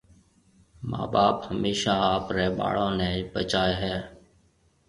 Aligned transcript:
مان 0.89 1.05
ٻاپ 1.13 1.37
هميشا 1.49 1.93
آپريَ 2.15 2.45
ٻاݪو 2.57 2.87
نَي 2.99 3.11
بچائي 3.33 3.73
هيَ۔ 3.81 3.95